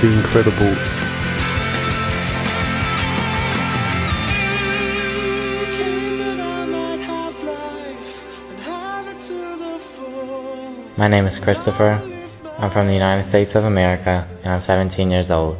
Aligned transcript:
The 0.00 0.06
Incredibles. 0.06 0.78
My 10.96 11.08
name 11.08 11.26
is 11.26 11.42
Christopher. 11.42 12.00
I'm 12.60 12.70
from 12.70 12.86
the 12.86 12.92
United 12.92 13.28
States 13.28 13.56
of 13.56 13.64
America, 13.64 14.28
and 14.44 14.46
I'm 14.46 14.64
17 14.64 15.10
years 15.10 15.32
old. 15.32 15.58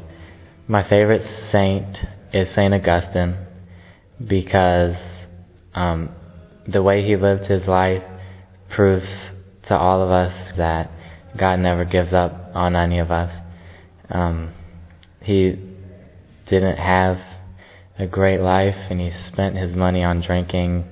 My 0.68 0.88
favorite 0.88 1.26
saint 1.50 1.96
is 2.32 2.46
Saint 2.54 2.72
Augustine 2.72 3.36
because 4.24 4.94
um, 5.74 6.10
the 6.68 6.80
way 6.80 7.04
he 7.04 7.16
lived 7.16 7.50
his 7.50 7.66
life 7.66 8.04
proves 8.70 9.08
to 9.66 9.76
all 9.76 10.00
of 10.00 10.12
us 10.12 10.52
that 10.56 10.92
God 11.36 11.56
never 11.58 11.84
gives 11.84 12.12
up 12.12 12.52
on 12.54 12.76
any 12.76 13.00
of 13.00 13.10
us. 13.10 13.32
Um, 14.10 14.54
he 15.22 15.56
didn't 16.48 16.78
have 16.78 17.18
a 17.98 18.06
great 18.06 18.40
life, 18.40 18.76
and 18.90 19.00
he 19.00 19.10
spent 19.32 19.56
his 19.56 19.74
money 19.74 20.02
on 20.04 20.22
drinking 20.22 20.84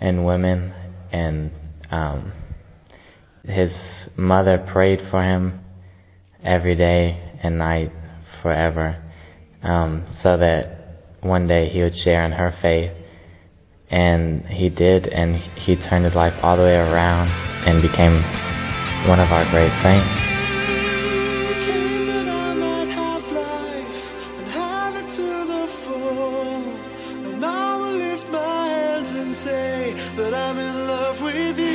and 0.00 0.24
women 0.24 0.72
and 1.12 1.50
um, 1.90 2.32
his 3.44 3.70
mother 4.16 4.58
prayed 4.72 5.00
for 5.10 5.22
him 5.22 5.60
every 6.44 6.74
day 6.74 7.38
and 7.42 7.58
night 7.58 7.92
forever, 8.42 9.02
um, 9.62 10.06
so 10.22 10.36
that 10.36 11.16
one 11.20 11.46
day 11.46 11.68
he 11.68 11.82
would 11.82 11.96
share 12.04 12.24
in 12.24 12.32
her 12.32 12.54
faith. 12.62 12.92
And 13.90 14.46
he 14.46 14.68
did, 14.68 15.06
and 15.06 15.36
he 15.36 15.74
turned 15.74 16.04
his 16.04 16.14
life 16.14 16.34
all 16.42 16.56
the 16.56 16.62
way 16.62 16.76
around 16.76 17.28
and 17.66 17.82
became 17.82 18.22
one 19.08 19.18
of 19.18 19.32
our 19.32 19.44
great 19.50 19.72
saints. 19.82 20.39
Say 29.40 29.94
that 30.16 30.34
I'm 30.34 30.58
in 30.58 30.86
love 30.86 31.22
with 31.22 31.58
you. 31.58 31.69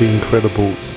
The 0.00 0.06
Incredibles. 0.06 0.89